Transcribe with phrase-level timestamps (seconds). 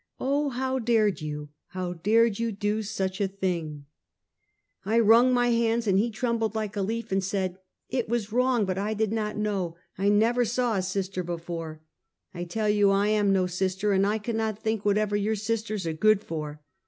[0.19, 1.49] Oh, how dared you?
[1.67, 3.85] how dared you to do such a thing?"
[4.83, 5.05] Find Work.
[5.05, 7.53] 247 I wrung my hands, and he trembled like a leaf, and said.
[7.55, 9.75] •>" It was wrong, but I did not know.
[9.99, 11.83] I never saw a sister before
[12.33, 15.85] —""I tell you I am no sister, and I cannot think what ever your sisters
[15.85, 16.63] are good for."